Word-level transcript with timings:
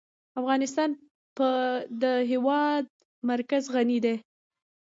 افغانستان 0.39 0.89
په 1.37 1.49
د 2.01 2.03
هېواد 2.31 2.83
مرکز 3.29 3.63
غني 3.75 3.99
دی. 4.05 4.15